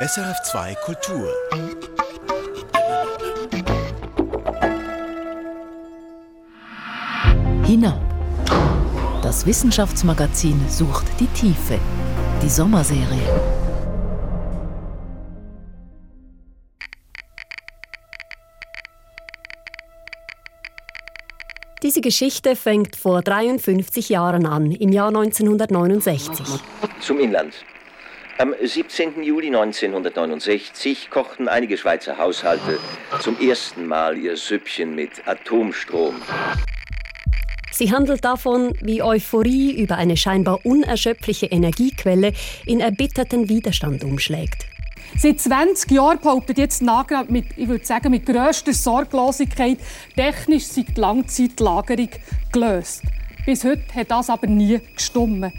[0.00, 1.28] SRF2 Kultur.
[7.66, 8.00] Hinab.
[9.24, 11.80] Das Wissenschaftsmagazin sucht die Tiefe.
[12.40, 13.02] Die Sommerserie.
[21.82, 26.46] Diese Geschichte fängt vor 53 Jahren an, im Jahr 1969.
[27.00, 27.52] Zum Inland.
[28.40, 29.24] Am 17.
[29.24, 32.78] Juli 1969 kochten einige Schweizer Haushalte
[33.18, 36.14] zum ersten Mal ihr Süppchen mit Atomstrom.
[37.72, 42.32] Sie handelt davon, wie Euphorie über eine scheinbar unerschöpfliche Energiequelle
[42.64, 44.66] in erbitterten Widerstand umschlägt.
[45.16, 49.78] Seit 20 Jahren behauptet jetzt Nagra mit, ich würde sagen, mit grösster Sorglosigkeit,
[50.14, 52.10] technisch sei die Langzeitlagerung
[52.52, 53.02] gelöst.
[53.44, 55.52] Bis heute hat das aber nie gestimmt.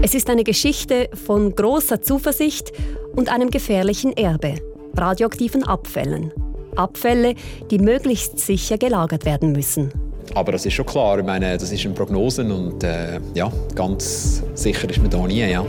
[0.00, 2.70] Es ist eine Geschichte von großer Zuversicht
[3.16, 4.54] und einem gefährlichen Erbe,
[4.96, 6.32] radioaktiven Abfällen.
[6.76, 7.34] Abfälle,
[7.72, 9.92] die möglichst sicher gelagert werden müssen.
[10.34, 14.44] Aber das ist schon klar, ich meine, das ist eine Prognose und äh, ja, ganz
[14.54, 15.40] sicher ist man da nie.
[15.40, 15.48] Ja.
[15.48, 15.64] ja.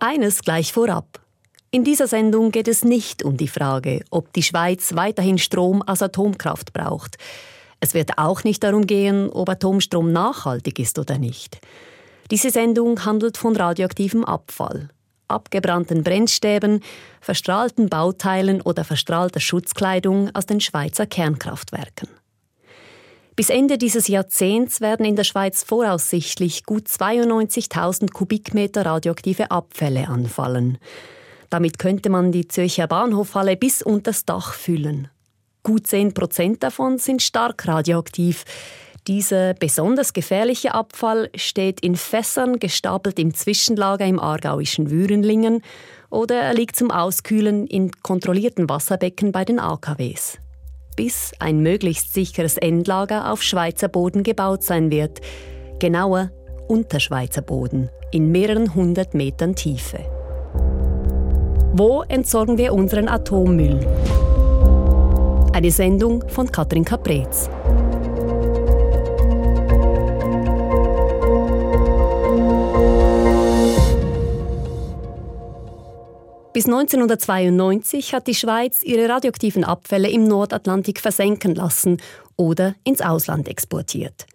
[0.00, 1.20] Eines gleich vorab.
[1.70, 6.00] In dieser Sendung geht es nicht um die Frage, ob die Schweiz weiterhin Strom aus
[6.00, 7.18] Atomkraft braucht.
[7.84, 11.60] Es wird auch nicht darum gehen, ob Atomstrom nachhaltig ist oder nicht.
[12.30, 14.88] Diese Sendung handelt von radioaktivem Abfall,
[15.28, 16.80] abgebrannten Brennstäben,
[17.20, 22.08] verstrahlten Bauteilen oder verstrahlter Schutzkleidung aus den Schweizer Kernkraftwerken.
[23.36, 30.78] Bis Ende dieses Jahrzehnts werden in der Schweiz voraussichtlich gut 92.000 Kubikmeter radioaktive Abfälle anfallen.
[31.50, 35.10] Damit könnte man die Zürcher Bahnhofhalle bis unters Dach füllen.
[35.64, 38.44] Gut 10 Prozent davon sind stark radioaktiv.
[39.06, 45.62] Dieser besonders gefährliche Abfall steht in Fässern gestapelt im Zwischenlager im aargauischen Würenlingen
[46.10, 50.36] oder er liegt zum Auskühlen in kontrollierten Wasserbecken bei den AKWs.
[50.96, 55.22] Bis ein möglichst sicheres Endlager auf Schweizer Boden gebaut sein wird.
[55.78, 56.30] Genauer
[56.68, 60.00] unter Schweizer Boden, in mehreren hundert Metern Tiefe.
[61.72, 63.80] Wo entsorgen wir unseren Atommüll?
[65.54, 67.48] Eine Sendung von Katrin Caprez.
[76.52, 81.98] Bis 1992 hat die Schweiz ihre radioaktiven Abfälle im Nordatlantik versenken lassen
[82.34, 84.26] oder ins Ausland exportiert.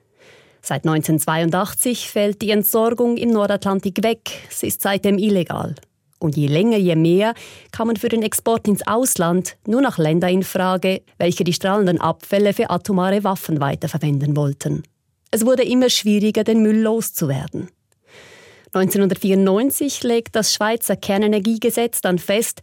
[0.62, 4.22] Seit 1982 fällt die Entsorgung im Nordatlantik weg.
[4.50, 5.76] Sie ist seitdem illegal.
[6.20, 7.34] Und je länger, je mehr
[7.72, 12.54] kamen für den Export ins Ausland nur noch Länder in Frage, welche die strahlenden Abfälle
[12.54, 14.84] für atomare Waffen weiterverwenden wollten.
[15.32, 17.70] Es wurde immer schwieriger, den Müll loszuwerden.
[18.74, 22.62] 1994 legt das Schweizer Kernenergiegesetz dann fest,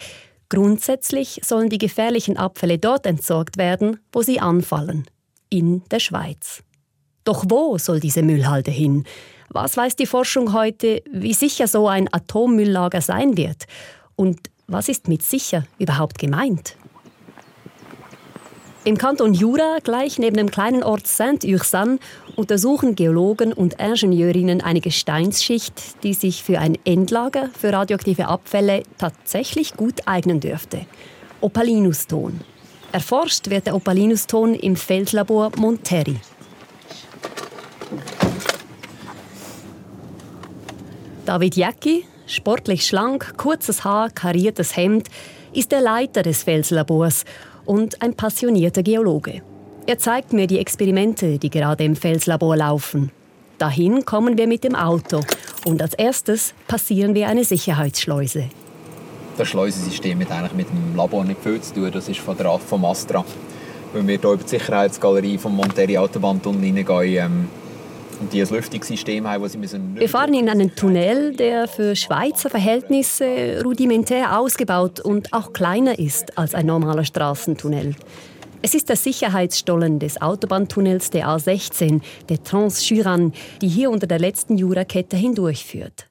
[0.49, 5.07] grundsätzlich sollen die gefährlichen Abfälle dort entsorgt werden, wo sie anfallen,
[5.51, 6.63] in der Schweiz.
[7.25, 9.05] Doch wo soll diese Müllhalde hin?
[9.51, 13.67] Was weiß die Forschung heute, wie sicher so ein Atommülllager sein wird?
[14.17, 16.77] Und was ist mit sicher überhaupt gemeint?
[18.85, 21.99] Im Kanton Jura, gleich neben dem kleinen Ort Saint-Ursanne,
[22.37, 29.75] untersuchen Geologen und Ingenieurinnen eine Gesteinsschicht, die sich für ein Endlager für radioaktive Abfälle tatsächlich
[29.75, 30.87] gut eignen dürfte.
[31.41, 32.41] Opalinuston.
[32.93, 36.21] Erforscht wird der Opalinuston im Feldlabor Monterri.
[41.27, 45.09] David Jacki, sportlich schlank, kurzes Haar, kariertes Hemd,
[45.53, 47.25] ist der Leiter des Felslabors
[47.65, 49.43] und ein passionierter Geologe.
[49.87, 53.11] Er zeigt mir die Experimente, die gerade im Felslabor laufen.
[53.59, 55.21] Dahin kommen wir mit dem Auto
[55.65, 58.45] und als erstes passieren wir eine Sicherheitsschleuse.
[59.37, 61.91] Das Schleusensystem hat eigentlich mit dem Labor nicht viel zu tun.
[61.91, 63.25] Das ist von der vom Astra.
[63.93, 67.49] Wenn wir hier über die Sicherheitsgalerie vom Monterey Autobahntunnel hineingehen, ähm,
[68.21, 71.97] und die ein Lüftungssystem haben, das sie müssen Wir fahren in einen Tunnel, der für
[71.97, 77.95] Schweizer Verhältnisse rudimentär ausgebaut und auch kleiner ist als ein normaler Straßentunnel.
[78.63, 84.57] Es ist der Sicherheitsstollen des Autobahntunnels der A16, der Trans-Juran, die hier unter der letzten
[84.57, 86.09] Jurakette hindurchführt.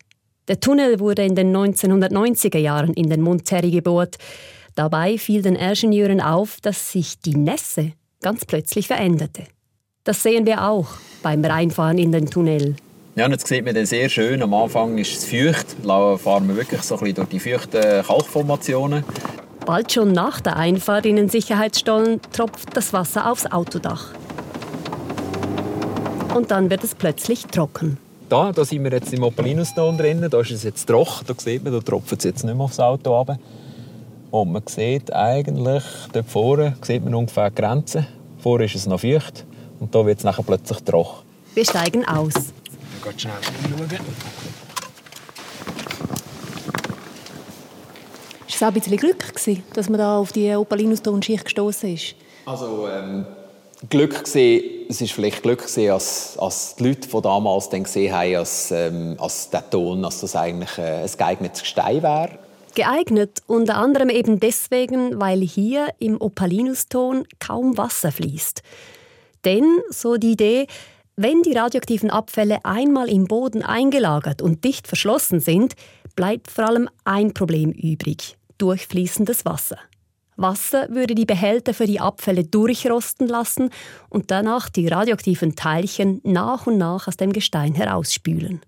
[0.47, 4.17] Der Tunnel wurde in den 1990er Jahren in den Monterrey gebohrt.
[4.75, 9.43] Dabei fiel den Ingenieuren auf, dass sich die Nässe ganz plötzlich veränderte.
[10.05, 10.85] Das sehen wir auch
[11.23, 12.75] beim Reinfahren in den Tunnel.
[13.15, 14.43] Ja, und jetzt sieht man den sehr schön.
[14.43, 15.65] Am Anfang ist es feucht.
[15.83, 19.03] Da fahren wir wirklich so ein bisschen durch die feuchten Kalkformationen.
[19.65, 24.09] Bald schon nach der Einfahrt in den Sicherheitsstollen tropft das Wasser aufs Autodach.
[26.35, 27.97] Und dann wird es plötzlich trocken.
[28.29, 30.27] Da, da sind wir jetzt im Opalinuston drin.
[30.29, 31.25] Da ist es jetzt trocken.
[31.25, 33.39] Da sieht man, da tropft es jetzt nicht mehr aufs Auto runter.
[34.29, 38.05] Und man sieht eigentlich, dort vorne sieht man ungefähr die Grenze.
[38.37, 39.45] Vorne ist es noch feucht
[39.85, 41.23] und da wird es nachher plötzlich trocken.
[41.53, 42.33] Wir steigen aus.
[42.35, 43.99] Ich gehe schnell schauen.
[48.47, 52.15] Ist es auch ein bisschen Glück, gewesen, dass man da auf die Opalinuston-Schicht gestoßen ist?
[52.47, 53.27] Also ähm,
[53.87, 58.11] Glück gesehen, es ist vielleicht Glück gesehen, als, als die Leute von damals dann gesehen
[58.11, 62.29] haben, als, ähm, als der Ton, dass das eigentlich äh, ein geeignetes Gestein wäre.
[62.73, 68.63] Geeignet unter anderem eben deswegen, weil hier im Opalinuston kaum Wasser fließt.
[69.45, 70.67] Denn, so die Idee,
[71.15, 75.75] wenn die radioaktiven Abfälle einmal im Boden eingelagert und dicht verschlossen sind,
[76.15, 79.77] bleibt vor allem ein Problem übrig, durchfließendes Wasser.
[80.35, 83.69] Wasser würde die Behälter für die Abfälle durchrosten lassen
[84.09, 88.61] und danach die radioaktiven Teilchen nach und nach aus dem Gestein herausspülen.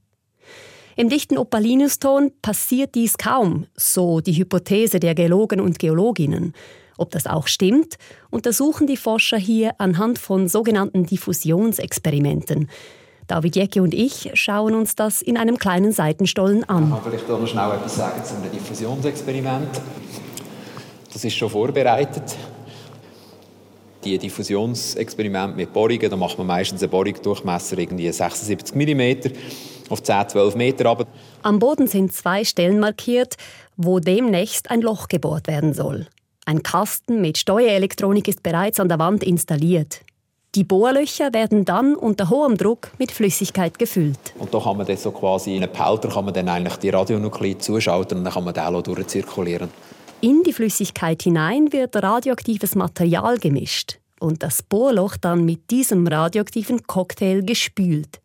[0.99, 6.53] Im dichten Opalinuston passiert dies kaum, so die Hypothese der Geologen und Geologinnen.
[6.97, 7.99] Ob das auch stimmt,
[8.31, 12.67] untersuchen die Forscher hier anhand von sogenannten Diffusionsexperimenten.
[13.27, 16.89] David Jecke und ich schauen uns das in einem kleinen Seitenstollen an.
[16.89, 19.79] Kann vielleicht noch schnell etwas sagen einem Diffusionsexperiment.
[21.13, 22.35] Das ist schon vorbereitet.
[24.03, 29.33] Die Diffusionsexperimente mit Bohrungen, da macht man meistens einen Bohrungsdurchmesser irgendwie 76 mm
[29.89, 31.07] auf 10, 12 Meter runter.
[31.43, 33.35] Am Boden sind zwei Stellen markiert,
[33.75, 36.07] wo demnächst ein Loch gebohrt werden soll.
[36.45, 40.01] Ein Kasten mit Steuerelektronik ist bereits an der Wand installiert.
[40.55, 44.33] Die Bohrlöcher werden dann unter hohem Druck mit Flüssigkeit gefüllt.
[44.39, 46.89] Und da kann man dann so quasi in einen Pelter kann man dann eigentlich die
[46.89, 49.69] Radionuklide zuschalten und dann kann man den durchzirkulieren.
[50.21, 56.87] In die Flüssigkeit hinein wird radioaktives Material gemischt und das Bohrloch dann mit diesem radioaktiven
[56.87, 58.19] Cocktail gespült.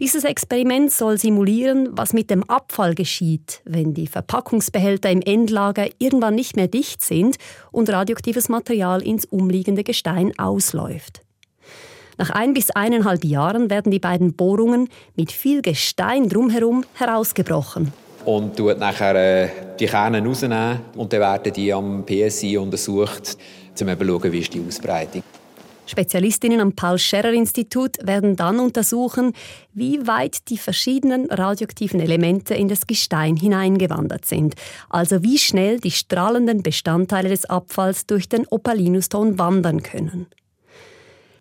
[0.00, 6.36] Dieses Experiment soll simulieren, was mit dem Abfall geschieht, wenn die Verpackungsbehälter im Endlager irgendwann
[6.36, 7.36] nicht mehr dicht sind
[7.72, 11.22] und radioaktives Material ins umliegende Gestein ausläuft.
[12.16, 17.92] Nach ein bis eineinhalb Jahren werden die beiden Bohrungen mit viel Gestein drumherum herausgebrochen.
[18.24, 19.48] Und tut nachher äh,
[19.80, 24.54] die Kerne rausnehmen und dann werden die am PSI untersucht, um zu schauen, wie ist
[24.54, 25.22] die Ausbreitung.
[25.88, 29.32] Spezialistinnen am Paul-Scherrer-Institut werden dann untersuchen,
[29.72, 34.54] wie weit die verschiedenen radioaktiven Elemente in das Gestein hineingewandert sind,
[34.90, 40.26] also wie schnell die strahlenden Bestandteile des Abfalls durch den Opalinuston wandern können.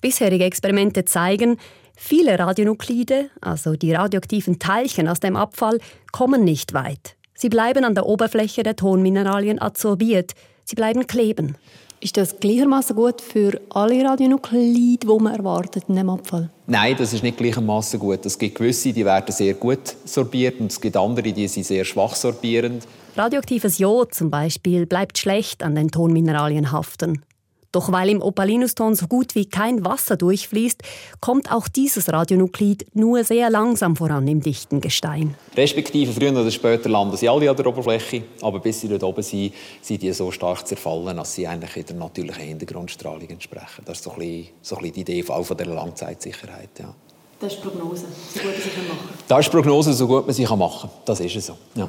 [0.02, 1.58] Bisherige Experimente zeigen,
[1.96, 5.80] viele Radionuklide, also die radioaktiven Teilchen aus dem Abfall,
[6.12, 7.16] kommen nicht weit.
[7.34, 10.34] Sie bleiben an der Oberfläche der Tonmineralien adsorbiert,
[10.64, 11.58] sie bleiben kleben.
[12.00, 16.52] Ist das gleichermaßen gut für alle Radionuklide, die man erwartet in dem Abfall?
[16.68, 18.24] Nein, das ist nicht gleichermaßen gut.
[18.24, 21.84] Es gibt gewisse, die werden sehr gut sorbiert und es gibt andere, die sind sehr
[21.84, 22.88] schwach sorbierend.
[23.16, 27.24] Radioaktives Jod zum Beispiel bleibt schlecht an den Tonmineralien haften.
[27.72, 30.82] Doch weil im Opalinuston so gut wie kein Wasser durchfließt,
[31.20, 35.36] kommt auch dieses Radionuklid nur sehr langsam voran im dichten Gestein.
[35.56, 39.22] Respektive früher oder später landen sie alle an der Oberfläche, aber bis sie dort oben
[39.22, 43.84] sind, sind die so stark zerfallen, dass sie eigentlich in der natürlichen Hintergrundstrahlung entsprechen.
[43.86, 46.70] Das ist so ein bisschen, so ein bisschen die Idee von der Langzeitsicherheit.
[46.80, 46.94] Ja.
[47.40, 49.18] Das ist die Prognose, so gut man sie machen kann.
[49.28, 50.90] Das ist die Prognose, so gut man sie machen kann.
[51.06, 51.58] Das ist es so.
[51.76, 51.88] Ja.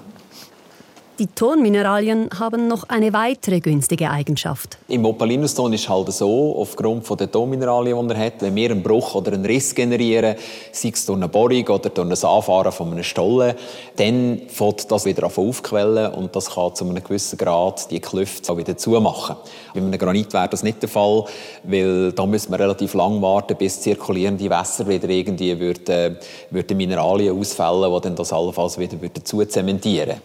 [1.18, 4.78] Die Tonmineralien haben noch eine weitere günstige Eigenschaft.
[4.86, 8.84] Im Opalinuston ist es halt so, aufgrund der Tonmineralien, die er hat, wenn wir einen
[8.84, 10.36] Bruch oder einen Riss generieren,
[10.70, 13.56] sei es durch eine Bohrung oder durch ein Anfahren von einem Stollen,
[13.96, 18.76] dann fängt das wieder aufquellen und das kann zu einem gewissen Grad die Klüfte wieder
[18.76, 19.34] zumachen.
[19.74, 21.24] Bei einem Granit wäre das nicht der Fall,
[21.64, 26.16] weil da müssen wir relativ lang warten, bis zirkulierende Wässer wieder irgendwie würden,
[26.50, 30.20] würden Mineralien ausfällen, die dann das allenfalls wieder dazu zementieren.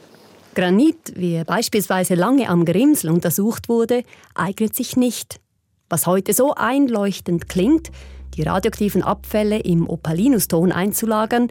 [0.53, 4.03] Granit, wie beispielsweise lange am Grimsel untersucht wurde,
[4.35, 5.39] eignet sich nicht.
[5.89, 7.91] Was heute so einleuchtend klingt,
[8.35, 11.49] die radioaktiven Abfälle im Opalinuston einzulagern,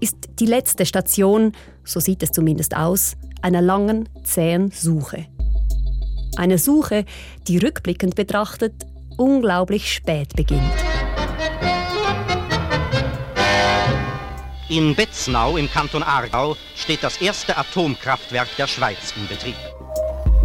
[0.00, 1.52] ist die letzte Station,
[1.84, 5.26] so sieht es zumindest aus, einer langen, zähen Suche.
[6.36, 7.04] Eine Suche,
[7.46, 8.74] die rückblickend betrachtet
[9.16, 10.93] unglaublich spät beginnt.
[14.74, 19.54] In Betznau im Kanton Aargau steht das erste Atomkraftwerk der Schweiz in Betrieb.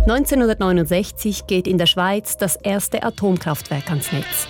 [0.01, 4.47] 1969 geht in der Schweiz das erste Atomkraftwerk ans Netz.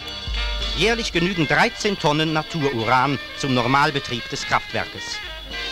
[0.76, 5.16] Jährlich genügen 13 Tonnen Natururan zum Normalbetrieb des Kraftwerkes.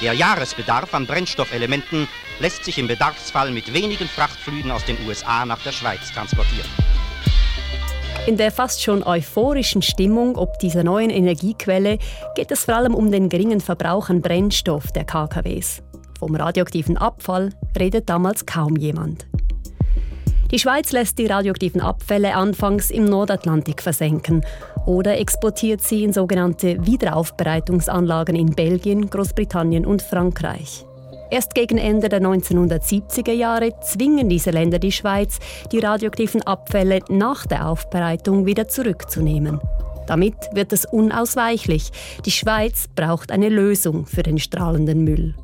[0.01, 2.07] Der Jahresbedarf an Brennstoffelementen
[2.39, 6.86] lässt sich im Bedarfsfall mit wenigen Frachtflügen aus den USA nach der Schweiz transportieren.
[8.27, 11.97] In der fast schon euphorischen Stimmung ob dieser neuen Energiequelle
[12.35, 15.81] geht es vor allem um den geringen Verbrauch an Brennstoff der KKWs.
[16.19, 19.25] Vom radioaktiven Abfall redet damals kaum jemand.
[20.51, 24.45] Die Schweiz lässt die radioaktiven Abfälle anfangs im Nordatlantik versenken
[24.85, 30.86] oder exportiert sie in sogenannte Wiederaufbereitungsanlagen in Belgien, Großbritannien und Frankreich.
[31.29, 35.39] Erst gegen Ende der 1970er Jahre zwingen diese Länder die Schweiz,
[35.71, 39.59] die radioaktiven Abfälle nach der Aufbereitung wieder zurückzunehmen.
[40.07, 41.91] Damit wird es unausweichlich.
[42.25, 45.35] Die Schweiz braucht eine Lösung für den strahlenden Müll.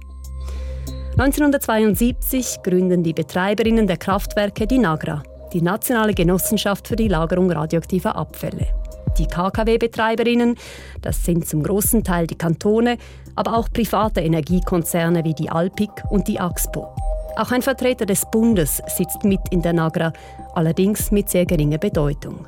[1.17, 5.21] 1972 gründen die Betreiberinnen der Kraftwerke die NAGRA,
[5.51, 8.67] die Nationale Genossenschaft für die Lagerung radioaktiver Abfälle.
[9.17, 10.55] Die KKW-Betreiberinnen,
[11.01, 12.97] das sind zum großen Teil die Kantone,
[13.35, 16.87] aber auch private Energiekonzerne wie die Alpic und die Axpo.
[17.35, 20.13] Auch ein Vertreter des Bundes sitzt mit in der Nagra,
[20.53, 22.47] allerdings mit sehr geringer Bedeutung.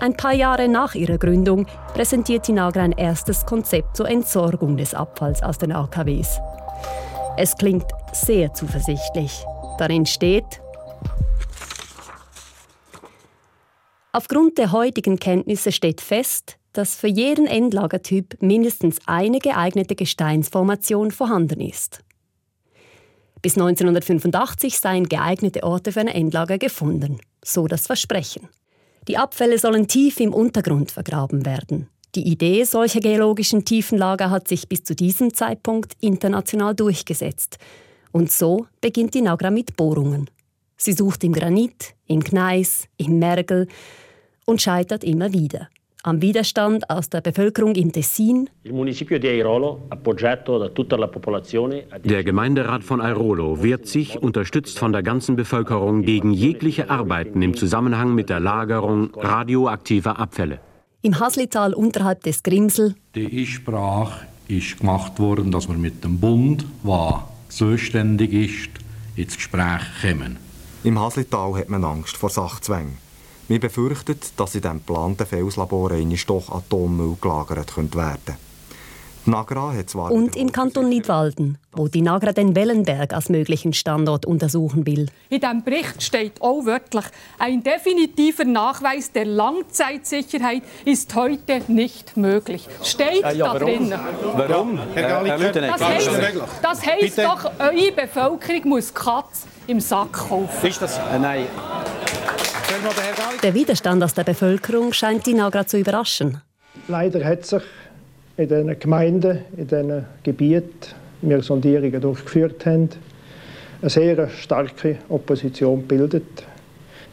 [0.00, 4.94] Ein paar Jahre nach ihrer Gründung präsentiert die Nagra ein erstes Konzept zur Entsorgung des
[4.94, 6.40] Abfalls aus den AKWs.
[7.36, 9.44] Es klingt sehr zuversichtlich.
[9.78, 10.60] Darin steht,
[14.18, 21.60] Aufgrund der heutigen Kenntnisse steht fest, dass für jeden Endlagertyp mindestens eine geeignete Gesteinsformation vorhanden
[21.60, 22.02] ist.
[23.42, 28.48] Bis 1985 seien geeignete Orte für ein Endlager gefunden, so das Versprechen.
[29.06, 31.88] Die Abfälle sollen tief im Untergrund vergraben werden.
[32.16, 37.58] Die Idee solcher geologischen Tiefenlager hat sich bis zu diesem Zeitpunkt international durchgesetzt.
[38.10, 40.28] Und so beginnt die Nagra mit Bohrungen.
[40.76, 43.68] Sie sucht im Granit, im Gneis, im Mergel
[44.48, 45.68] und scheitert immer wieder
[46.04, 48.48] am Widerstand aus der Bevölkerung im Tessin.
[52.04, 57.54] Der Gemeinderat von Airolo wehrt sich, unterstützt von der ganzen Bevölkerung, gegen jegliche Arbeiten im
[57.54, 60.60] Zusammenhang mit der Lagerung radioaktiver Abfälle.
[61.02, 62.94] Im Haslital unterhalb des Grimsel.
[63.14, 68.70] Die Einsprache ist gemacht worden, dass wir mit dem Bund, der zuständig ist,
[69.16, 70.38] ins Gespräch kommen.
[70.84, 73.07] Im Haslital hat man Angst vor Sachzwängen.
[73.48, 75.90] Wir befürchten, dass in diesem geplanten Felslabor
[76.26, 78.36] doch Atommüll gelagert werden
[79.24, 84.26] Nagra hat zwar Und im Kanton Nidwalden, wo die Nagra den Wellenberg als möglichen Standort
[84.26, 85.06] untersuchen will.
[85.28, 87.04] In diesem Bericht steht auch wörtlich,
[87.38, 92.66] ein definitiver Nachweis der Langzeitsicherheit ist heute nicht möglich.
[92.82, 93.94] Steht äh, ja, da drin.
[94.34, 94.78] Warum?
[94.94, 96.10] Herr Herr das heisst,
[96.62, 100.66] das heisst doch, eure Bevölkerung muss Katz im Sack kaufen.
[100.66, 100.98] Ist das?
[100.98, 101.46] Äh, nein.
[103.42, 106.40] Der Widerstand aus der Bevölkerung scheint die Nagra zu überraschen.
[106.88, 107.62] Leider hat sich
[108.36, 112.90] in den Gemeinden, in den Gebieten, wir Sondierungen durchgeführt haben,
[113.80, 116.44] eine sehr starke Opposition bildet.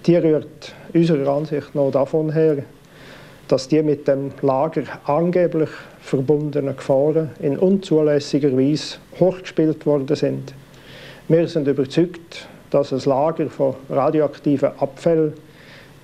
[0.05, 2.57] Die rührt unserer Ansicht nach davon her,
[3.47, 5.69] dass die mit dem Lager angeblich
[6.01, 10.53] verbundenen Gefahren in unzulässiger Weise hochgespielt worden sind.
[11.27, 15.33] Wir sind überzeugt, dass das Lager von radioaktiven Abfällen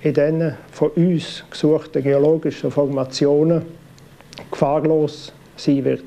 [0.02, 3.62] in diesen von uns gesuchten geologischen Formationen
[4.50, 6.04] gefahrlos sein wird.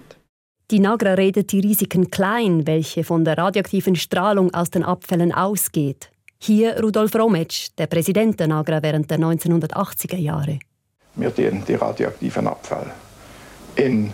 [0.72, 6.10] Die Nagra redet die Risiken klein, welche von der radioaktiven Strahlung aus den Abfällen ausgeht.
[6.40, 10.60] Hier Rudolf Rometsch, der Präsident der Nagra während der 1980er Jahre.
[11.16, 12.92] Wir die, die radioaktiven Abfälle
[13.76, 14.12] in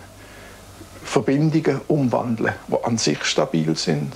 [1.02, 4.12] Verbindungen umwandeln, die an sich stabil sind,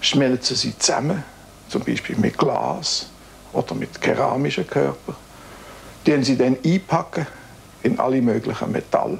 [0.00, 1.22] schmelzen sie zusammen,
[1.68, 3.10] zum Beispiel mit Glas
[3.56, 5.16] oder mit keramischen Körpern.
[6.06, 7.26] Die sie dann einpacken
[7.82, 9.18] in alle möglichen Metall.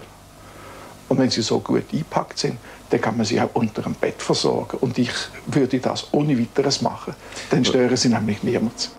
[1.08, 2.58] Und wenn sie so gut eingepackt sind,
[2.90, 4.78] dann kann man sie auch unter dem Bett versorgen.
[4.78, 5.10] Und ich
[5.46, 7.14] würde das ohne weiteres machen.
[7.50, 8.90] Dann stören sie nämlich niemand.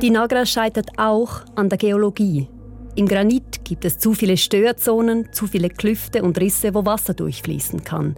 [0.00, 2.48] Die Nagra scheitert auch an der Geologie.
[2.96, 7.84] Im Granit gibt es zu viele Störzonen, zu viele Klüfte und Risse, wo Wasser durchfließen
[7.84, 8.16] kann.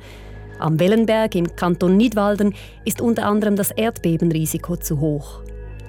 [0.62, 2.54] Am Wellenberg im Kanton Nidwalden
[2.85, 5.42] ist unter anderem das Erdbebenrisiko zu hoch.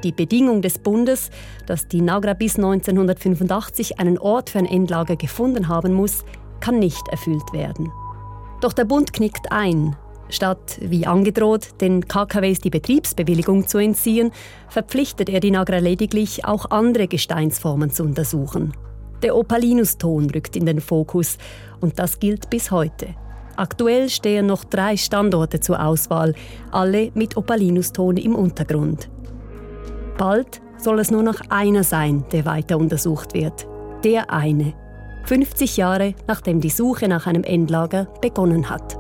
[0.04, 1.30] Die Bedingung des Bundes,
[1.68, 6.26] dass die Nagra bis 1985 einen Ort für ein Endlager gefunden haben muss,
[6.60, 7.92] kann nicht erfüllt werden.
[8.62, 9.96] Doch der Bund knickt ein.
[10.30, 14.32] Statt, wie angedroht, den KKWs die Betriebsbewilligung zu entziehen,
[14.70, 18.74] verpflichtet er die Nagra lediglich, auch andere Gesteinsformen zu untersuchen.
[19.22, 21.38] Der Opalinuston rückt in den Fokus
[21.80, 23.10] und das gilt bis heute.
[23.56, 26.34] Aktuell stehen noch drei Standorte zur Auswahl,
[26.72, 29.10] alle mit Opalinuston im Untergrund.
[30.18, 33.68] Bald soll es nur noch einer sein, der weiter untersucht wird.
[34.04, 34.74] Der eine.
[35.26, 38.98] 50 Jahre nachdem die Suche nach einem Endlager begonnen hat.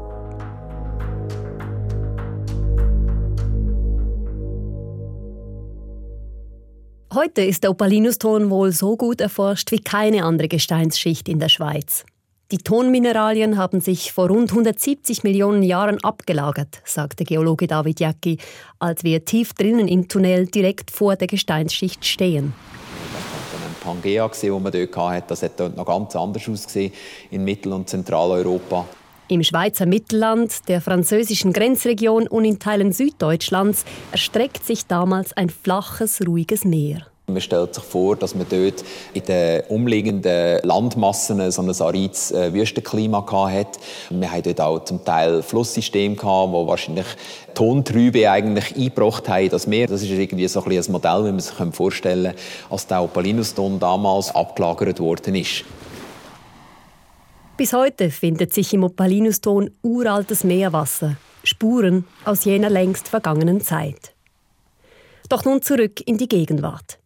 [7.13, 12.05] Heute ist der Opalinuston wohl so gut erforscht wie keine andere Gesteinsschicht in der Schweiz.
[12.53, 18.37] Die Tonmineralien haben sich vor rund 170 Millionen Jahren abgelagert, sagte Geologe David Jacki,
[18.77, 22.53] als wir tief drinnen im Tunnel direkt vor der Gesteinsschicht stehen.
[23.83, 26.93] Pangea, das man dort hatte, das hat dort noch ganz anders ausgesehen
[27.31, 28.85] in Mittel- und Zentraleuropa.
[29.29, 36.21] Im Schweizer Mittelland, der französischen Grenzregion und in Teilen Süddeutschlands erstreckt sich damals ein flaches,
[36.23, 37.07] ruhiges Meer.
[37.33, 42.53] Man stellt sich vor, dass man dort in den umliegenden Landmassen so ein arides äh,
[42.53, 43.79] Wüstenklima hatte.
[44.09, 47.07] Wir hatten dort auch zum Teil Flusssysteme, die wahrscheinlich
[47.53, 49.87] Tontrübe eigentlich eingebracht haben in das Meer.
[49.87, 52.35] Das ist irgendwie so ein, ein Modell, wie man sich vorstellen kann,
[52.69, 55.65] als der Opalinuston damals abgelagert worden ist.
[57.57, 64.13] Bis heute findet sich im Opalinuston uraltes Meerwasser, Spuren aus jener längst vergangenen Zeit.
[65.29, 66.99] Doch nun zurück in die Gegenwart.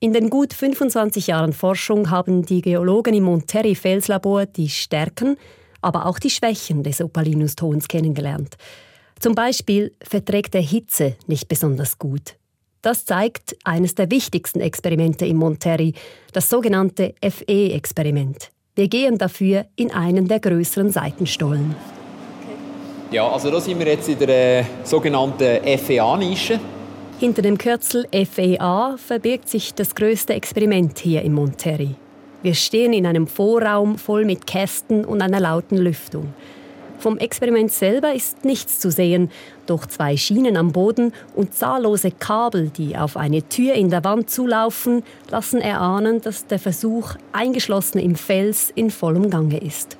[0.00, 5.36] In den gut 25 Jahren Forschung haben die Geologen im Monterrey Felslabor die Stärken,
[5.80, 8.54] aber auch die Schwächen des Opalinustons kennengelernt.
[9.18, 12.36] Zum Beispiel verträgt er Hitze nicht besonders gut.
[12.80, 15.94] Das zeigt eines der wichtigsten Experimente im Monterrey,
[16.32, 18.50] das sogenannte FE-Experiment.
[18.76, 21.74] Wir gehen dafür in einen der größeren Seitenstollen.
[23.10, 26.60] Ja, also da sind wir jetzt in der äh, sogenannten FEA-Nische.
[27.20, 31.96] Hinter dem Kürzel FEA verbirgt sich das größte Experiment hier im Monterrey.
[32.42, 36.32] Wir stehen in einem Vorraum voll mit Kästen und einer lauten Lüftung.
[37.00, 39.32] Vom Experiment selber ist nichts zu sehen,
[39.66, 44.30] doch zwei Schienen am Boden und zahllose Kabel, die auf eine Tür in der Wand
[44.30, 49.96] zulaufen, lassen erahnen, dass der Versuch, eingeschlossen im Fels, in vollem Gange ist.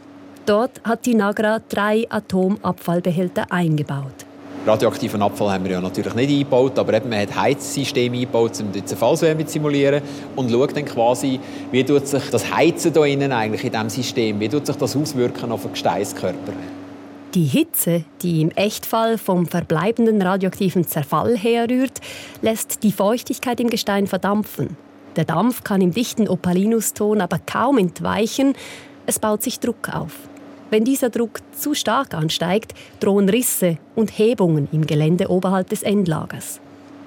[0.46, 4.27] Dort hat die Nagra drei Atomabfallbehälter eingebaut.
[4.66, 8.70] Radioaktiven Abfall haben wir ja natürlich nicht eingebaut, aber eben man hat Heizsysteme eingebaut, um
[8.70, 10.02] die Zerfallswärme zu simulieren
[10.36, 14.40] und schaut dann quasi, wie tut sich das Heizen da innen eigentlich in diesem System,
[14.40, 16.52] wie tut sich das auswirken auf den Gesteinskörper.
[17.34, 22.00] Die Hitze, die im Echtfall vom verbleibenden radioaktiven Zerfall herrührt,
[22.42, 24.76] lässt die Feuchtigkeit im Gestein verdampfen.
[25.16, 28.54] Der Dampf kann im dichten Opalinuston aber kaum entweichen,
[29.06, 30.27] es baut sich Druck auf.
[30.70, 36.60] Wenn dieser Druck zu stark ansteigt, drohen Risse und Hebungen im Gelände oberhalb des Endlagers.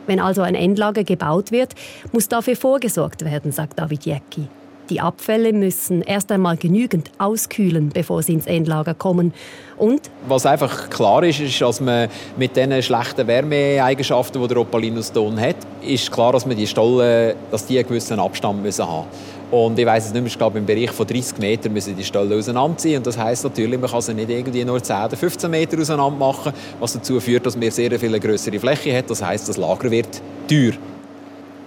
[0.07, 1.75] Wenn also ein Endlager gebaut wird,
[2.11, 4.47] muss dafür vorgesorgt werden, sagt David Jäcki.
[4.89, 9.31] Die Abfälle müssen erst einmal genügend auskühlen, bevor sie ins Endlager kommen.
[9.77, 15.39] Und Was einfach klar ist, ist, dass man mit den schlechten Wärmeeigenschaften, die der Opalinuston
[15.39, 19.05] hat, ist klar, dass man die Stollen, dass die einen gewissen Abstand müssen haben
[19.51, 22.03] und ich weiß es nicht mehr, ich glaube, im Bereich von 30 Metern müssen die
[22.03, 22.97] Stollen auseinanderziehen.
[22.97, 26.17] Und das heißt natürlich, man kann sie nicht irgendwie nur 10 oder 15 Meter auseinander
[26.17, 29.09] machen, was dazu führt, dass man sehr viel größere Fläche hat.
[29.09, 30.73] Das heißt, das Lager wird teuer.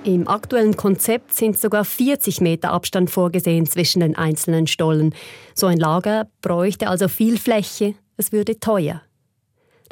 [0.04, 5.14] Im aktuellen Konzept sind sogar 40 Meter Abstand vorgesehen zwischen den einzelnen Stollen.
[5.54, 9.02] So ein Lager bräuchte also viel Fläche, es würde teuer.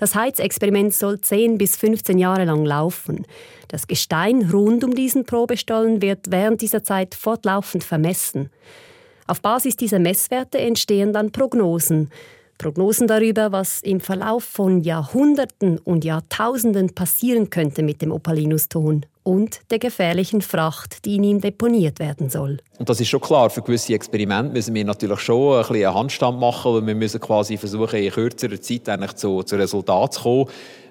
[0.03, 3.25] Das Heizexperiment soll 10 bis 15 Jahre lang laufen.
[3.69, 8.51] Das Gestein rund um diesen Probestollen wird während dieser Zeit fortlaufend vermessen.
[9.29, 12.11] Auf Basis dieser Messwerte entstehen dann Prognosen.
[12.59, 19.61] Prognosen darüber, was im Verlauf von Jahrhunderten und Jahrtausenden passieren könnte mit dem Opalinuston und
[19.71, 22.59] der gefährlichen Fracht, die in ihm deponiert werden soll.
[22.79, 23.51] Und das ist schon klar.
[23.51, 27.21] Für gewisse Experimente müssen wir natürlich schon ein bisschen einen Handstand machen, weil wir müssen
[27.21, 30.47] quasi versuchen, in kürzerer Zeit eigentlich zu, zu Resultaten zu kommen.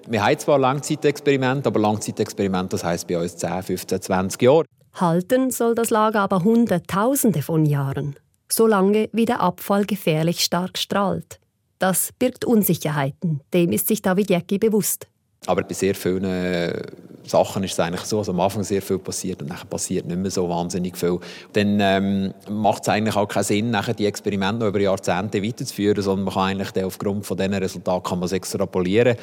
[0.08, 4.64] Wir haben zwar Langzeitexperimente, aber Langzeitexperimente, das heisst bei uns 10, 15, 20 Jahre.
[4.94, 8.16] Halten soll das Lager aber Hunderttausende von Jahren,
[8.50, 11.38] solange wie der Abfall gefährlich stark strahlt.
[11.78, 15.08] Das birgt Unsicherheiten, dem ist sich David Jäcki bewusst.
[15.46, 16.24] Aber bei sehr vielen
[17.24, 20.18] Sachen ist es eigentlich so, dass am Anfang sehr viel passiert und dann passiert nicht
[20.18, 21.18] mehr so wahnsinnig viel.
[21.52, 26.02] Dann ähm, macht es eigentlich auch keinen Sinn, nachher die Experimente noch über Jahrzehnte weiterzuführen,
[26.02, 29.16] sondern man kann eigentlich aufgrund von diesen Resultaten kann man es extrapolieren.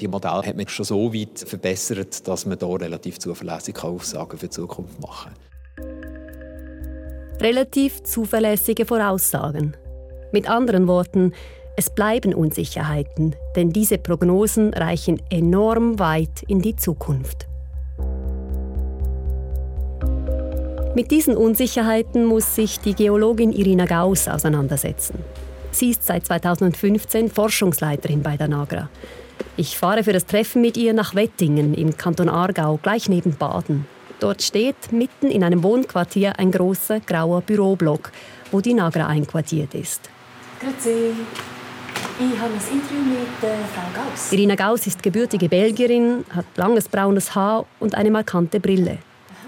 [0.00, 4.46] Die Modelle hat man schon so weit verbessert, dass man da relativ zuverlässige Aussagen für
[4.46, 5.32] die Zukunft machen
[7.40, 9.76] Relativ zuverlässige Voraussagen.
[10.32, 11.32] Mit anderen Worten,
[11.76, 17.45] es bleiben Unsicherheiten, denn diese Prognosen reichen enorm weit in die Zukunft.
[20.96, 25.18] Mit diesen Unsicherheiten muss sich die Geologin Irina Gauss auseinandersetzen.
[25.70, 28.88] Sie ist seit 2015 Forschungsleiterin bei der NAGRA.
[29.58, 33.84] Ich fahre für das Treffen mit ihr nach Wettingen im Kanton Aargau, gleich neben Baden.
[34.20, 38.10] Dort steht mitten in einem Wohnquartier ein großer grauer Büroblock,
[38.50, 40.08] wo die NAGRA einquartiert ist.
[40.60, 41.12] Grüezi.
[42.18, 44.32] Ich habe ein Interview mit äh, Frau Gauss.
[44.32, 48.96] Irina Gauss ist gebürtige Belgierin, hat langes braunes Haar und eine markante Brille.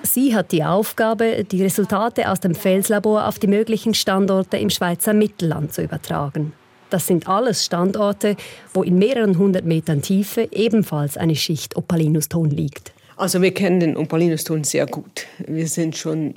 [0.02, 5.12] Sie hat die Aufgabe, die Resultate aus dem Felslabor auf die möglichen Standorte im Schweizer
[5.12, 6.52] Mittelland zu übertragen.
[6.90, 8.36] Das sind alles Standorte,
[8.72, 12.92] wo in mehreren hundert Metern Tiefe ebenfalls eine Schicht Opalinuston liegt.
[13.16, 15.26] Also wir kennen den Opalinuston sehr gut.
[15.46, 16.34] Wir sind schon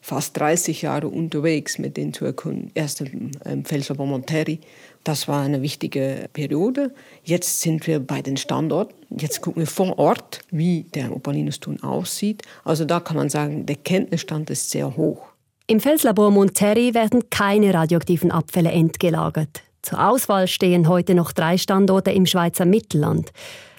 [0.00, 2.70] fast 30 Jahre unterwegs mit den erkunden.
[2.74, 4.60] Erst im Felslabor Monteri.
[5.04, 6.94] Das war eine wichtige Periode.
[7.22, 8.94] Jetzt sind wir bei den Standorten.
[9.10, 12.42] Jetzt gucken wir vor Ort, wie der Opalinuston aussieht.
[12.64, 15.26] Also da kann man sagen, der Kenntnisstand ist sehr hoch.
[15.66, 19.62] Im Felslabor Monteri werden keine radioaktiven Abfälle entgelagert.
[19.82, 23.30] Zur Auswahl stehen heute noch drei Standorte im Schweizer Mittelland.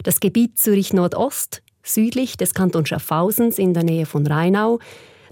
[0.04, 4.78] Das Gebiet Zürich Nordost, südlich des Kantons Schaffhausens in der Nähe von Rheinau,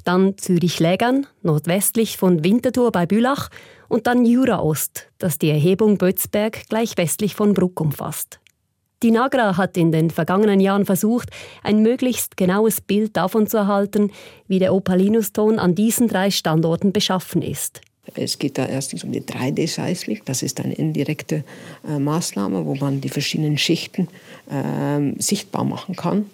[0.03, 3.49] dann Zürich-Lägern, nordwestlich von Winterthur bei Bülach
[3.93, 8.39] und dann Jura-Ost, das die Erhebung Bötzberg gleich westlich von Bruck umfasst.
[9.03, 11.29] Die Nagra hat in den vergangenen Jahren versucht,
[11.62, 14.12] ein möglichst genaues Bild davon zu erhalten,
[14.47, 17.82] wie der Opalinuston an diesen drei Standorten beschaffen ist.
[18.15, 20.25] Es geht da erstens um die 3D-Seismik.
[20.25, 21.43] Das ist eine indirekte
[21.88, 24.08] äh, Maßnahme, wo man die verschiedenen Schichten
[24.49, 26.25] äh, sichtbar machen kann,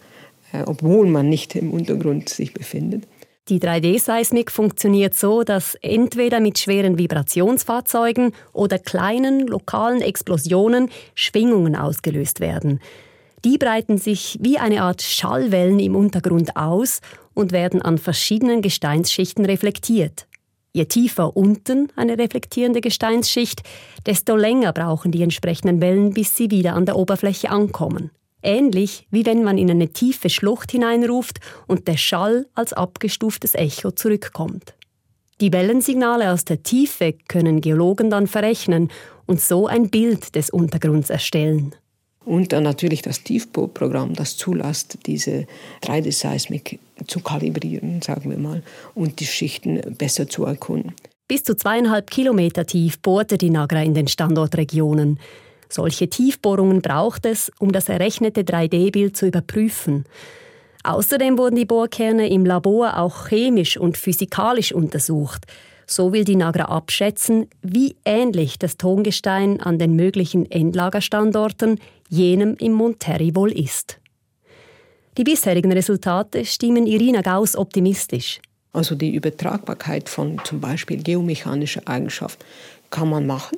[0.53, 3.03] äh, obwohl man nicht im Untergrund sich befindet.
[3.49, 12.41] Die 3D-Seismik funktioniert so, dass entweder mit schweren Vibrationsfahrzeugen oder kleinen lokalen Explosionen Schwingungen ausgelöst
[12.41, 12.79] werden.
[13.43, 17.01] Die breiten sich wie eine Art Schallwellen im Untergrund aus
[17.33, 20.27] und werden an verschiedenen Gesteinsschichten reflektiert.
[20.71, 23.63] Je tiefer unten eine reflektierende Gesteinsschicht,
[24.05, 28.11] desto länger brauchen die entsprechenden Wellen, bis sie wieder an der Oberfläche ankommen.
[28.41, 33.91] Ähnlich wie wenn man in eine tiefe Schlucht hineinruft und der Schall als abgestuftes Echo
[33.91, 34.73] zurückkommt.
[35.41, 38.89] Die Wellensignale aus der Tiefe können Geologen dann verrechnen
[39.25, 41.75] und so ein Bild des Untergrunds erstellen.
[42.25, 45.47] Und dann natürlich das Tiefbohrprogramm, das zulässt, diese
[45.83, 48.61] 3D-Seismik zu kalibrieren, sagen wir mal,
[48.93, 50.93] und die Schichten besser zu erkunden.
[51.27, 55.19] Bis zu zweieinhalb Kilometer tief bohrte die Nagra in den Standortregionen.
[55.69, 60.05] Solche Tiefbohrungen braucht es, um das errechnete 3D-Bild zu überprüfen.
[60.83, 65.45] Außerdem wurden die Bohrkerne im Labor auch chemisch und physikalisch untersucht.
[65.85, 71.79] So will die Nagra abschätzen, wie ähnlich das Tongestein an den möglichen Endlagerstandorten
[72.09, 73.99] jenem im Monterrey wohl ist.
[75.17, 78.39] Die bisherigen Resultate stimmen Irina Gauss optimistisch.
[78.71, 82.43] Also die Übertragbarkeit von zum Beispiel geomechanischer Eigenschaft
[82.89, 83.57] kann man machen.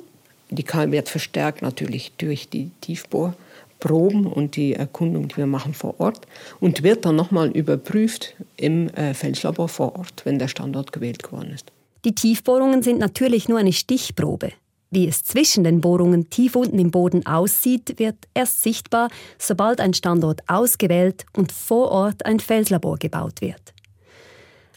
[0.52, 6.26] Die wird verstärkt natürlich durch die Tiefbohrproben und die Erkundung, die wir machen vor Ort
[6.60, 11.52] und wird dann nochmal überprüft im äh, Felslabor vor Ort, wenn der Standort gewählt geworden
[11.54, 11.72] ist.
[12.04, 14.52] Die Tiefbohrungen sind natürlich nur eine Stichprobe.
[14.90, 19.94] Wie es zwischen den Bohrungen tief unten im Boden aussieht, wird erst sichtbar, sobald ein
[19.94, 23.72] Standort ausgewählt und vor Ort ein Felslabor gebaut wird.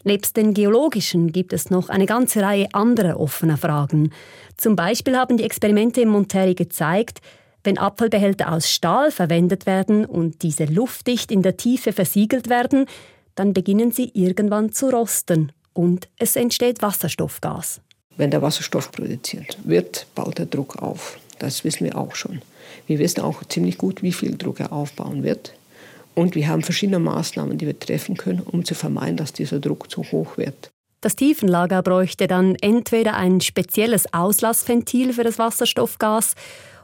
[0.06, 4.12] Nebst den geologischen gibt es noch eine ganze Reihe anderer offener Fragen.
[4.56, 7.20] Zum Beispiel haben die Experimente im Monterrey gezeigt,
[7.64, 12.86] wenn Abfallbehälter aus Stahl verwendet werden und diese luftdicht in der Tiefe versiegelt werden,
[13.34, 17.80] dann beginnen sie irgendwann zu rosten und es entsteht Wasserstoffgas.
[18.16, 21.18] Wenn der Wasserstoff produziert wird, baut der Druck auf.
[21.40, 22.42] Das wissen wir auch schon.
[22.86, 25.52] Wir wissen auch ziemlich gut, wie viel Druck er aufbauen wird.
[26.16, 29.90] Und wir haben verschiedene Maßnahmen, die wir treffen können, um zu vermeiden, dass dieser Druck
[29.90, 30.70] zu hoch wird.
[31.02, 36.34] Das Tiefenlager bräuchte dann entweder ein spezielles Auslassventil für das Wasserstoffgas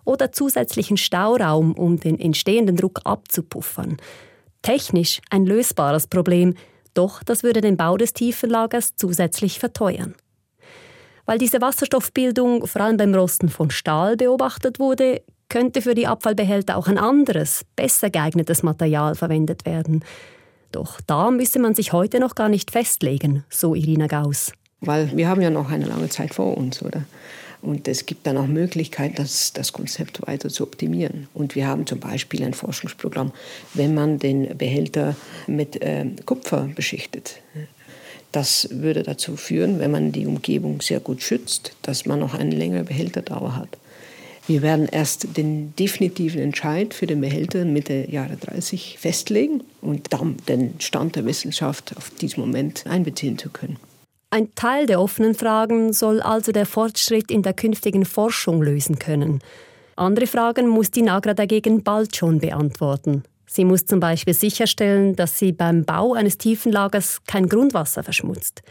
[0.05, 3.97] oder zusätzlichen Stauraum, um den entstehenden Druck abzupuffern.
[4.61, 6.55] Technisch ein lösbares Problem,
[6.93, 10.15] doch das würde den Bau des Tiefenlagers zusätzlich verteuern.
[11.25, 16.79] Weil diese Wasserstoffbildung vor allem beim Rosten von Stahl beobachtet wurde, könnte für die Abfallbehälter
[16.79, 20.03] auch ein anderes, besser geeignetes Material verwendet werden.
[20.73, 24.53] Doch da müsse man sich heute noch gar nicht festlegen, so Irina Gauss.
[24.81, 27.05] Weil wir haben ja noch eine lange Zeit vor uns, oder?
[27.61, 31.29] Und es gibt dann auch Möglichkeiten, das, das Konzept weiter zu optimieren.
[31.35, 33.31] Und wir haben zum Beispiel ein Forschungsprogramm,
[33.75, 35.15] wenn man den Behälter
[35.47, 37.43] mit äh, Kupfer beschichtet.
[38.33, 42.57] Das würde dazu führen, wenn man die Umgebung sehr gut schützt, dass man noch eine
[42.57, 43.77] längere Behälterdauer hat.
[44.47, 50.37] Wir werden erst den definitiven Entscheid für den Behälter Mitte Jahre 30 festlegen und dann
[50.49, 53.77] den Stand der Wissenschaft auf diesen Moment einbeziehen zu können.
[54.31, 59.41] Ein Teil der offenen Fragen soll also der Fortschritt in der künftigen Forschung lösen können.
[59.95, 63.25] Andere Fragen muss die Nagra dagegen bald schon beantworten.
[63.47, 68.63] Sie muss zum Beispiel sicherstellen, dass sie beim Bau eines Tiefenlagers kein Grundwasser verschmutzt.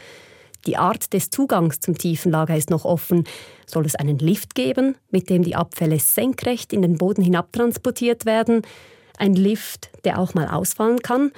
[0.67, 3.23] Die Art des Zugangs zum Tiefenlager ist noch offen.
[3.65, 8.61] Soll es einen Lift geben, mit dem die Abfälle senkrecht in den Boden hinabtransportiert werden?
[9.17, 11.31] Ein Lift, der auch mal ausfallen kann?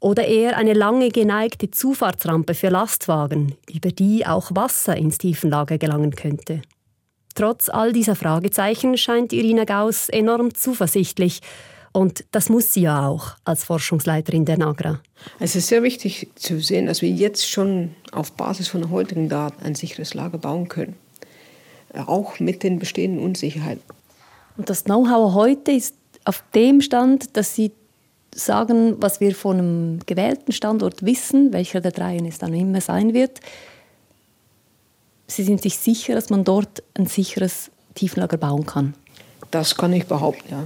[0.00, 6.14] Oder eher eine lange geneigte Zufahrtsrampe für Lastwagen, über die auch Wasser ins Tiefenlager gelangen
[6.14, 6.62] könnte.
[7.34, 11.40] Trotz all dieser Fragezeichen scheint Irina Gauss enorm zuversichtlich.
[11.98, 15.00] Und das muss sie ja auch als Forschungsleiterin der NAGRA.
[15.40, 19.64] Es ist sehr wichtig zu sehen, dass wir jetzt schon auf Basis von heutigen Daten
[19.64, 20.94] ein sicheres Lager bauen können.
[21.92, 23.82] Auch mit den bestehenden Unsicherheiten.
[24.56, 27.72] Und das Know-how heute ist auf dem Stand, dass Sie
[28.32, 33.12] sagen, was wir von einem gewählten Standort wissen, welcher der dreien es dann immer sein
[33.12, 33.40] wird.
[35.26, 38.94] Sie sind sich sicher, dass man dort ein sicheres Tiefenlager bauen kann?
[39.50, 40.64] Das kann ich behaupten, ja.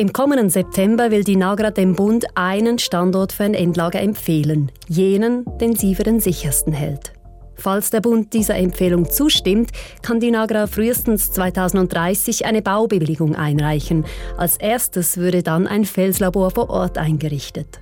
[0.00, 5.44] Im kommenden September will die Nagra dem Bund einen Standort für ein Endlager empfehlen, jenen,
[5.58, 7.14] den sie für den sichersten hält.
[7.56, 14.04] Falls der Bund dieser Empfehlung zustimmt, kann die Nagra frühestens 2030 eine Baubewilligung einreichen.
[14.36, 17.80] Als erstes würde dann ein Felslabor vor Ort eingerichtet.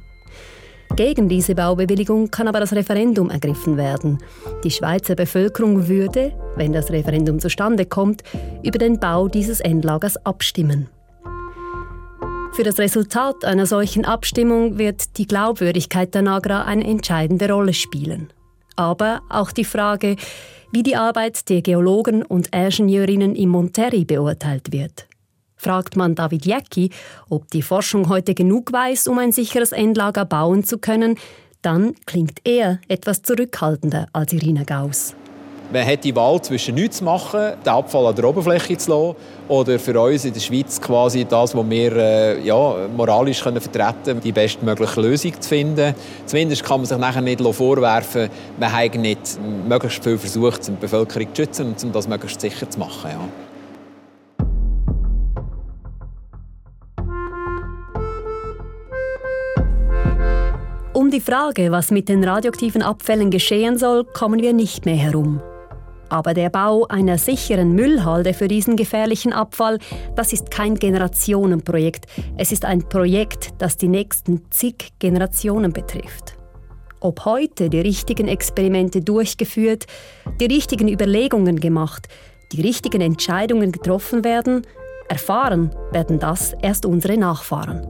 [0.97, 4.17] Gegen diese Baubewilligung kann aber das Referendum ergriffen werden.
[4.65, 8.23] Die Schweizer Bevölkerung würde, wenn das Referendum zustande kommt,
[8.63, 10.89] über den Bau dieses Endlagers abstimmen.
[12.57, 18.33] Für das Resultat einer solchen Abstimmung wird die Glaubwürdigkeit der Nagra eine entscheidende Rolle spielen.
[18.77, 20.17] Aber auch die Frage,
[20.73, 25.07] wie die Arbeit der Geologen und Ingenieurinnen im Monterrey beurteilt wird.
[25.57, 26.89] Fragt man David Jäcki,
[27.29, 31.19] ob die Forschung heute genug weiß, um ein sicheres Endlager bauen zu können,
[31.61, 35.15] dann klingt er etwas zurückhaltender als Irina Gauss.
[35.73, 39.17] Man hat die Wahl zwischen nichts zu machen, den Abfall an der Oberfläche zu lassen,
[39.49, 44.05] oder für uns in der Schweiz quasi das, was wir äh, ja, moralisch können vertreten
[44.05, 45.95] können, die bestmögliche Lösung zu finden.
[46.25, 51.29] Zumindest kann man sich nachher nicht vorwerfen, man habe nicht möglichst viel versucht, die Bevölkerung
[51.35, 53.11] zu schützen und um das möglichst sicher zu machen.
[53.11, 53.21] Ja.
[60.93, 65.43] Um die Frage, was mit den radioaktiven Abfällen geschehen soll, kommen wir nicht mehr herum.
[66.09, 69.79] Aber der Bau einer sicheren Müllhalde für diesen gefährlichen Abfall,
[70.15, 72.07] das ist kein Generationenprojekt.
[72.37, 76.37] Es ist ein Projekt, das die nächsten zig Generationen betrifft.
[77.01, 79.87] Ob heute die richtigen Experimente durchgeführt,
[80.41, 82.09] die richtigen Überlegungen gemacht,
[82.53, 84.63] die richtigen Entscheidungen getroffen werden,
[85.09, 87.87] erfahren werden das erst unsere Nachfahren.